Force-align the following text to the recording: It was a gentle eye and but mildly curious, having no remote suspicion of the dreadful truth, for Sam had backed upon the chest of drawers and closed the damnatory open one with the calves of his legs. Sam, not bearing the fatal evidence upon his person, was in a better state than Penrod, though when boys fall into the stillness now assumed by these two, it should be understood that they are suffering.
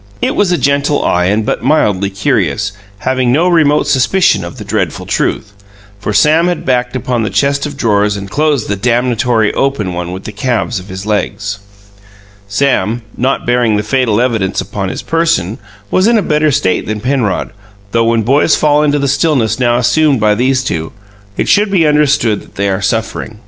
It 0.19 0.35
was 0.35 0.51
a 0.51 0.57
gentle 0.57 1.05
eye 1.05 1.25
and 1.25 1.45
but 1.45 1.61
mildly 1.63 2.09
curious, 2.09 2.71
having 3.01 3.31
no 3.31 3.47
remote 3.47 3.85
suspicion 3.85 4.43
of 4.43 4.57
the 4.57 4.63
dreadful 4.65 5.05
truth, 5.05 5.53
for 5.99 6.11
Sam 6.11 6.47
had 6.47 6.65
backed 6.65 6.95
upon 6.95 7.21
the 7.21 7.29
chest 7.29 7.67
of 7.67 7.77
drawers 7.77 8.17
and 8.17 8.27
closed 8.27 8.67
the 8.67 8.75
damnatory 8.75 9.53
open 9.53 9.93
one 9.93 10.11
with 10.11 10.23
the 10.23 10.31
calves 10.31 10.79
of 10.79 10.87
his 10.87 11.05
legs. 11.05 11.59
Sam, 12.47 13.03
not 13.15 13.45
bearing 13.45 13.75
the 13.77 13.83
fatal 13.83 14.19
evidence 14.19 14.59
upon 14.59 14.89
his 14.89 15.03
person, 15.03 15.59
was 15.91 16.07
in 16.07 16.17
a 16.17 16.23
better 16.23 16.49
state 16.49 16.87
than 16.87 16.99
Penrod, 16.99 17.51
though 17.91 18.05
when 18.05 18.23
boys 18.23 18.55
fall 18.55 18.81
into 18.81 18.97
the 18.97 19.07
stillness 19.07 19.59
now 19.59 19.77
assumed 19.77 20.19
by 20.19 20.33
these 20.33 20.63
two, 20.63 20.93
it 21.37 21.47
should 21.47 21.69
be 21.69 21.85
understood 21.85 22.41
that 22.41 22.55
they 22.55 22.69
are 22.69 22.81
suffering. 22.81 23.39